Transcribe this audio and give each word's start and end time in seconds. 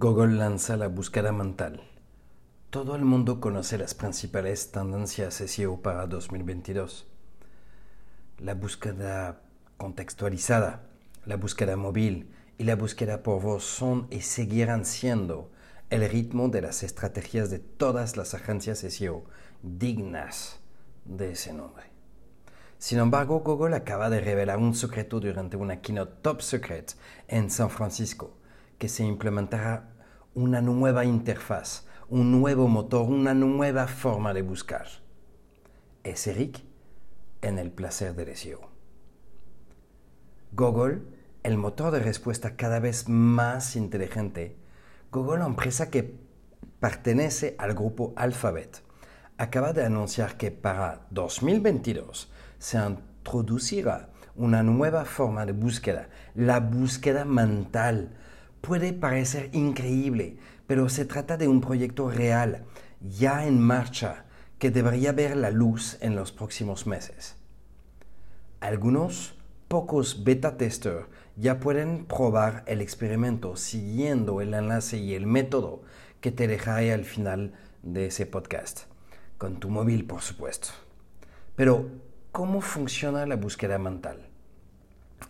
Google 0.00 0.36
lanza 0.36 0.76
la 0.76 0.86
búsqueda 0.86 1.32
mental. 1.32 1.82
Todo 2.70 2.94
el 2.94 3.04
mundo 3.04 3.40
conoce 3.40 3.78
las 3.78 3.94
principales 3.94 4.70
tendencias 4.70 5.34
SEO 5.34 5.82
para 5.82 6.06
2022. 6.06 7.08
La 8.38 8.54
búsqueda 8.54 9.40
contextualizada, 9.76 10.84
la 11.24 11.34
búsqueda 11.34 11.76
móvil 11.76 12.30
y 12.58 12.62
la 12.62 12.76
búsqueda 12.76 13.24
por 13.24 13.42
voz 13.42 13.64
son 13.64 14.06
y 14.08 14.20
seguirán 14.20 14.84
siendo 14.84 15.50
el 15.90 16.08
ritmo 16.08 16.48
de 16.48 16.62
las 16.62 16.84
estrategias 16.84 17.50
de 17.50 17.58
todas 17.58 18.16
las 18.16 18.34
agencias 18.34 18.78
SEO 18.78 19.24
dignas 19.64 20.60
de 21.06 21.32
ese 21.32 21.52
nombre. 21.52 21.86
Sin 22.78 23.00
embargo, 23.00 23.40
Google 23.40 23.74
acaba 23.74 24.10
de 24.10 24.20
revelar 24.20 24.58
un 24.58 24.76
secreto 24.76 25.18
durante 25.18 25.56
una 25.56 25.80
keynote 25.80 26.18
top 26.22 26.40
secret 26.40 26.94
en 27.26 27.50
San 27.50 27.68
Francisco, 27.68 28.38
que 28.78 28.88
se 28.88 29.04
implementará 29.04 29.97
una 30.38 30.60
nueva 30.60 31.04
interfaz, 31.04 31.84
un 32.08 32.30
nuevo 32.30 32.68
motor, 32.68 33.02
una 33.08 33.34
nueva 33.34 33.88
forma 33.88 34.32
de 34.32 34.42
buscar. 34.42 34.86
Es 36.04 36.28
Eric 36.28 36.62
en 37.42 37.58
el 37.58 37.72
placer 37.72 38.14
del 38.14 38.36
SEO. 38.36 38.60
Google, 40.52 41.02
el 41.42 41.58
motor 41.58 41.90
de 41.90 41.98
respuesta 41.98 42.54
cada 42.54 42.78
vez 42.78 43.08
más 43.08 43.74
inteligente, 43.74 44.56
Google, 45.10 45.44
empresa 45.44 45.90
que 45.90 46.16
pertenece 46.78 47.56
al 47.58 47.74
grupo 47.74 48.12
Alphabet, 48.14 48.82
acaba 49.38 49.72
de 49.72 49.84
anunciar 49.84 50.36
que 50.36 50.52
para 50.52 51.06
2022 51.10 52.30
se 52.58 52.78
introducirá 52.78 54.10
una 54.36 54.62
nueva 54.62 55.04
forma 55.04 55.44
de 55.46 55.52
búsqueda, 55.52 56.10
la 56.36 56.60
búsqueda 56.60 57.24
mental. 57.24 58.14
Puede 58.60 58.92
parecer 58.92 59.50
increíble, 59.52 60.36
pero 60.66 60.88
se 60.88 61.04
trata 61.04 61.36
de 61.36 61.48
un 61.48 61.60
proyecto 61.60 62.10
real, 62.10 62.64
ya 63.00 63.46
en 63.46 63.60
marcha, 63.60 64.24
que 64.58 64.70
debería 64.70 65.12
ver 65.12 65.36
la 65.36 65.50
luz 65.50 65.96
en 66.00 66.16
los 66.16 66.32
próximos 66.32 66.86
meses. 66.86 67.36
Algunos 68.60 69.34
pocos 69.68 70.24
beta 70.24 70.56
testers 70.56 71.06
ya 71.36 71.60
pueden 71.60 72.06
probar 72.06 72.64
el 72.66 72.80
experimento 72.80 73.56
siguiendo 73.56 74.40
el 74.40 74.54
enlace 74.54 74.98
y 74.98 75.14
el 75.14 75.26
método 75.26 75.82
que 76.20 76.32
te 76.32 76.48
dejaré 76.48 76.92
al 76.92 77.04
final 77.04 77.54
de 77.82 78.06
ese 78.06 78.26
podcast, 78.26 78.80
con 79.38 79.60
tu 79.60 79.70
móvil 79.70 80.04
por 80.04 80.22
supuesto. 80.22 80.70
Pero, 81.54 81.88
¿cómo 82.32 82.60
funciona 82.60 83.26
la 83.26 83.36
búsqueda 83.36 83.78
mental? 83.78 84.27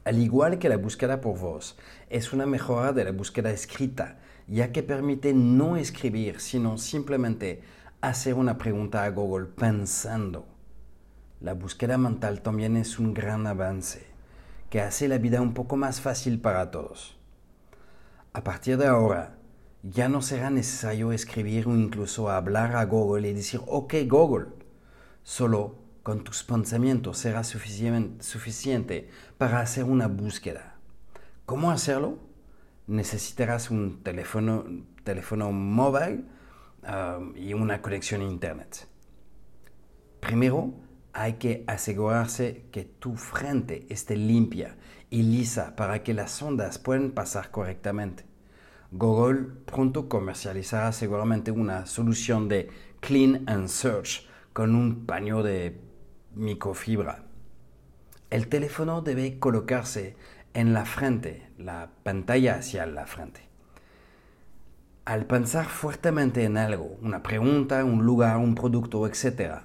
Al 0.08 0.18
igual 0.18 0.58
que 0.58 0.70
la 0.70 0.78
búsqueda 0.78 1.20
por 1.20 1.38
voz, 1.38 1.76
es 2.08 2.32
una 2.32 2.46
mejora 2.46 2.94
de 2.94 3.04
la 3.04 3.12
búsqueda 3.12 3.50
escrita, 3.50 4.16
ya 4.46 4.72
que 4.72 4.82
permite 4.82 5.34
no 5.34 5.76
escribir, 5.76 6.40
sino 6.40 6.78
simplemente 6.78 7.60
hacer 8.00 8.32
una 8.32 8.56
pregunta 8.56 9.04
a 9.04 9.10
Google 9.10 9.48
pensando. 9.48 10.46
La 11.42 11.52
búsqueda 11.52 11.98
mental 11.98 12.40
también 12.40 12.78
es 12.78 12.98
un 12.98 13.12
gran 13.12 13.46
avance 13.46 14.06
que 14.70 14.80
hace 14.80 15.08
la 15.08 15.18
vida 15.18 15.42
un 15.42 15.52
poco 15.52 15.76
más 15.76 16.00
fácil 16.00 16.40
para 16.40 16.70
todos. 16.70 17.18
A 18.32 18.42
partir 18.42 18.78
de 18.78 18.86
ahora, 18.86 19.36
ya 19.82 20.08
no 20.08 20.22
será 20.22 20.48
necesario 20.48 21.12
escribir 21.12 21.68
o 21.68 21.76
incluso 21.76 22.30
hablar 22.30 22.76
a 22.76 22.86
Google 22.86 23.28
y 23.28 23.34
decir, 23.34 23.60
ok 23.66 23.92
Google, 24.08 24.46
solo 25.22 25.74
con 26.08 26.24
tus 26.24 26.42
pensamientos 26.42 27.18
será 27.18 27.44
suficiente 27.44 29.10
para 29.36 29.60
hacer 29.60 29.84
una 29.84 30.08
búsqueda. 30.08 30.76
¿Cómo 31.44 31.70
hacerlo? 31.70 32.18
Necesitarás 32.86 33.70
un 33.70 34.02
teléfono, 34.02 35.52
móvil 35.52 36.24
um, 36.82 37.36
y 37.36 37.52
una 37.52 37.82
conexión 37.82 38.22
a 38.22 38.24
Internet. 38.24 38.88
Primero, 40.20 40.72
hay 41.12 41.34
que 41.34 41.64
asegurarse 41.66 42.64
que 42.72 42.84
tu 42.84 43.14
frente 43.16 43.84
esté 43.90 44.16
limpia 44.16 44.78
y 45.10 45.24
lisa 45.24 45.76
para 45.76 46.02
que 46.02 46.14
las 46.14 46.40
ondas 46.40 46.78
puedan 46.78 47.10
pasar 47.10 47.50
correctamente. 47.50 48.24
Google 48.92 49.42
pronto 49.66 50.08
comercializará 50.08 50.90
seguramente 50.92 51.50
una 51.50 51.84
solución 51.84 52.48
de 52.48 52.70
Clean 53.00 53.44
and 53.46 53.68
Search 53.68 54.26
con 54.54 54.74
un 54.74 55.04
paño 55.04 55.42
de 55.42 55.86
microfibra. 56.34 57.24
El 58.30 58.48
teléfono 58.48 59.00
debe 59.00 59.38
colocarse 59.38 60.16
en 60.54 60.72
la 60.72 60.84
frente, 60.84 61.48
la 61.58 61.90
pantalla 62.02 62.56
hacia 62.56 62.86
la 62.86 63.06
frente. 63.06 63.42
Al 65.04 65.24
pensar 65.24 65.66
fuertemente 65.66 66.44
en 66.44 66.58
algo, 66.58 66.98
una 67.00 67.22
pregunta, 67.22 67.84
un 67.84 68.04
lugar, 68.04 68.36
un 68.36 68.54
producto, 68.54 69.06
etc., 69.06 69.62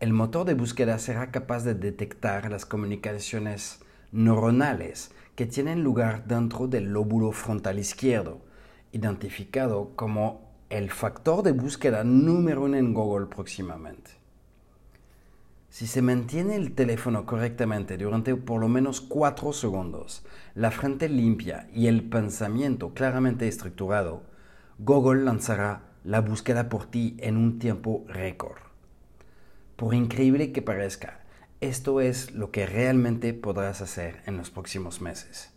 el 0.00 0.12
motor 0.12 0.44
de 0.44 0.54
búsqueda 0.54 0.98
será 0.98 1.30
capaz 1.30 1.64
de 1.64 1.74
detectar 1.74 2.50
las 2.50 2.66
comunicaciones 2.66 3.80
neuronales 4.10 5.12
que 5.34 5.46
tienen 5.46 5.82
lugar 5.82 6.26
dentro 6.26 6.66
del 6.66 6.92
lóbulo 6.92 7.32
frontal 7.32 7.78
izquierdo, 7.78 8.42
identificado 8.92 9.92
como 9.96 10.52
el 10.68 10.90
factor 10.90 11.42
de 11.42 11.52
búsqueda 11.52 12.04
número 12.04 12.64
uno 12.64 12.76
en 12.76 12.92
Google 12.92 13.26
próximamente. 13.26 14.21
Si 15.82 15.88
se 15.88 16.00
mantiene 16.00 16.54
el 16.54 16.76
teléfono 16.76 17.26
correctamente 17.26 17.98
durante 17.98 18.36
por 18.36 18.60
lo 18.60 18.68
menos 18.68 19.00
cuatro 19.00 19.52
segundos, 19.52 20.22
la 20.54 20.70
frente 20.70 21.08
limpia 21.08 21.68
y 21.74 21.88
el 21.88 22.04
pensamiento 22.04 22.94
claramente 22.94 23.48
estructurado, 23.48 24.22
Google 24.78 25.24
lanzará 25.24 25.82
la 26.04 26.20
búsqueda 26.20 26.68
por 26.68 26.86
ti 26.86 27.16
en 27.18 27.36
un 27.36 27.58
tiempo 27.58 28.04
récord. 28.06 28.60
Por 29.74 29.92
increíble 29.94 30.52
que 30.52 30.62
parezca, 30.62 31.22
esto 31.60 32.00
es 32.00 32.30
lo 32.30 32.52
que 32.52 32.64
realmente 32.64 33.34
podrás 33.34 33.80
hacer 33.80 34.22
en 34.26 34.36
los 34.36 34.50
próximos 34.50 35.00
meses. 35.00 35.50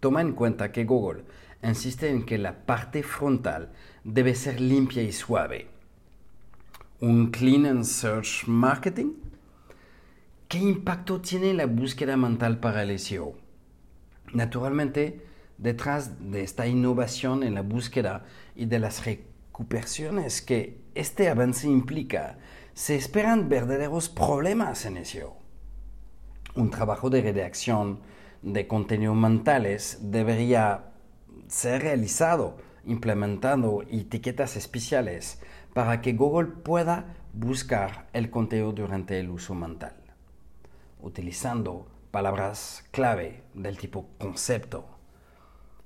Toma 0.00 0.22
en 0.22 0.32
cuenta 0.32 0.72
que 0.72 0.86
Google 0.86 1.24
insiste 1.62 2.08
en 2.08 2.24
que 2.24 2.38
la 2.38 2.64
parte 2.64 3.02
frontal 3.02 3.70
debe 4.02 4.34
ser 4.34 4.62
limpia 4.62 5.02
y 5.02 5.12
suave. 5.12 5.73
¿Un 7.04 7.30
Clean 7.30 7.66
and 7.66 7.84
Search 7.84 8.46
Marketing? 8.46 9.12
¿Qué 10.48 10.56
impacto 10.56 11.20
tiene 11.20 11.52
la 11.52 11.66
búsqueda 11.66 12.16
mental 12.16 12.60
para 12.60 12.82
el 12.82 12.98
SEO? 12.98 13.34
Naturalmente, 14.32 15.22
detrás 15.58 16.12
de 16.30 16.42
esta 16.42 16.66
innovación 16.66 17.42
en 17.42 17.56
la 17.56 17.60
búsqueda 17.60 18.24
y 18.56 18.64
de 18.64 18.78
las 18.78 19.04
recuperaciones 19.04 20.40
que 20.40 20.80
este 20.94 21.28
avance 21.28 21.68
implica, 21.68 22.38
se 22.72 22.96
esperan 22.96 23.50
verdaderos 23.50 24.08
problemas 24.08 24.86
en 24.86 25.04
SEO. 25.04 25.36
Un 26.54 26.70
trabajo 26.70 27.10
de 27.10 27.20
redacción 27.20 28.00
de 28.40 28.66
contenidos 28.66 29.16
mentales 29.16 29.98
debería 30.00 30.86
ser 31.48 31.82
realizado 31.82 32.56
implementando 32.86 33.82
etiquetas 33.90 34.56
especiales 34.56 35.40
para 35.74 36.00
que 36.00 36.14
Google 36.14 36.48
pueda 36.48 37.14
buscar 37.34 38.08
el 38.14 38.30
contenido 38.30 38.72
durante 38.72 39.20
el 39.20 39.28
uso 39.28 39.54
mental, 39.54 39.94
utilizando 41.02 41.86
palabras 42.10 42.84
clave 42.90 43.42
del 43.52 43.76
tipo 43.76 44.08
concepto. 44.18 44.86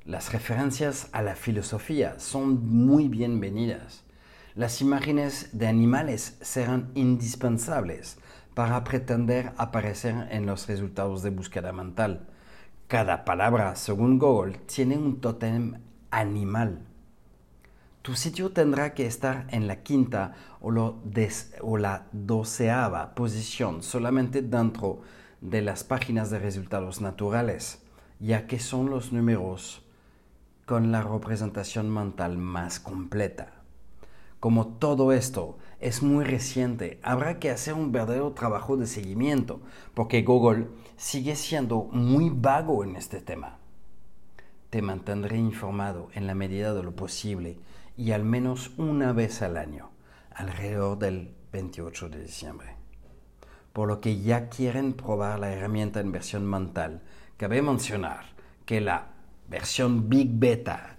Las 0.04 0.32
referencias 0.32 1.09
a 1.10 1.22
la 1.22 1.34
filosofía 1.34 2.21
son 2.21 2.69
muy 2.69 3.09
bienvenidas 3.09 4.04
las 4.59 4.81
imágenes 4.81 5.50
de 5.53 5.69
animales 5.69 6.37
serán 6.41 6.91
indispensables 6.97 8.19
para 8.55 8.82
pretender 8.82 9.53
aparecer 9.56 10.26
en 10.32 10.47
los 10.47 10.66
resultados 10.66 11.22
de 11.22 11.31
búsqueda 11.31 11.72
mental. 11.72 12.26
Cada 12.88 13.25
palabra, 13.25 13.76
según 13.76 14.19
Google, 14.19 14.59
tiene 14.66 14.99
un 14.99 15.20
tótem 15.20 15.81
animal. 16.11 16.81
Tu 18.08 18.16
sitio 18.16 18.52
tendrá 18.52 18.94
que 18.94 19.05
estar 19.05 19.46
en 19.50 19.66
la 19.66 19.82
quinta 19.82 20.32
o, 20.62 20.70
la 21.76 22.06
doceava 22.10 23.14
posición 23.14 23.82
solamente 23.82 24.40
dentro 24.40 25.02
de 25.43 25.60
las 25.60 25.84
páginas 25.84 26.31
de 26.31 26.38
resultados 26.38 27.02
naturales, 27.02 27.82
ya 28.19 28.46
que 28.46 28.60
son 28.60 28.88
los 28.88 29.12
números 29.12 29.82
con 30.64 30.90
la 30.90 31.02
representación 31.02 31.93
mental 31.93 32.38
más 32.38 32.81
completa. 32.81 33.52
Como 34.40 34.69
todo 34.69 35.12
esto 35.12 35.58
es 35.78 36.02
muy 36.02 36.25
reciente, 36.25 37.00
habrá 37.02 37.38
que 37.38 37.50
hacer 37.50 37.75
un 37.75 37.93
verdadero 37.93 38.32
trabajo 38.32 38.78
de 38.78 38.87
seguimiento, 38.87 39.60
porque 39.93 40.22
Google 40.22 40.69
sigue 40.96 41.37
siendo 41.37 41.90
muy 41.93 42.31
vago 42.31 42.84
en 42.84 42.96
este 42.96 43.20
tema. 43.20 43.58
Te 44.70 44.81
mantendré 44.81 45.37
informado 45.37 46.08
en 46.14 46.26
la 46.26 46.34
medida 46.34 46.72
de 46.72 46.82
lo 46.82 46.96
posible 46.96 47.58
y 47.98 48.12
al 48.12 48.22
menos 48.24 48.70
una 48.78 49.12
vez 49.12 49.42
al 49.42 49.56
año, 49.56 49.90
alrededor 50.30 50.98
del 51.00 51.34
28 51.52 52.08
de 52.08 52.22
diciembre. 52.22 52.76
Por 53.72 53.88
lo 53.88 54.00
que 54.00 54.20
ya 54.20 54.48
quieren 54.48 54.92
probar 54.92 55.40
la 55.40 55.52
herramienta 55.52 55.98
en 55.98 56.12
versión 56.12 56.48
mental, 56.48 57.02
cabe 57.36 57.60
mencionar 57.60 58.26
que 58.64 58.80
la 58.80 59.08
versión 59.48 60.08
Big 60.08 60.30
Beta 60.30 60.96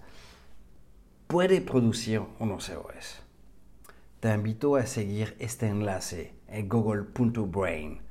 puede 1.26 1.62
producir 1.62 2.20
unos 2.38 2.68
errores. 2.68 3.22
Te 4.20 4.34
invito 4.34 4.76
a 4.76 4.84
seguir 4.84 5.36
este 5.38 5.68
enlace 5.68 6.34
en 6.48 6.68
google.brain. 6.68 8.02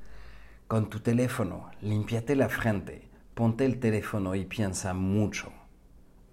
Con 0.68 0.89
tu 0.89 1.00
teléfono, 1.00 1.69
limpiate 1.81 2.36
la 2.36 2.50
frente, 2.50 3.07
ponte 3.36 3.65
el 3.65 3.80
teléfono 3.80 4.33
y 4.33 4.45
piensa 4.45 4.95
mucho. 4.95 5.51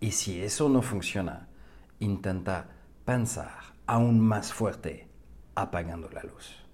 Y 0.00 0.12
si 0.12 0.40
eso 0.40 0.70
no 0.70 0.80
funciona, 0.80 1.48
intenta 2.00 2.69
pensar 3.04 3.52
aún 3.87 4.20
más 4.20 4.52
fuerte 4.52 5.08
apagando 5.54 6.10
la 6.10 6.22
luz. 6.22 6.65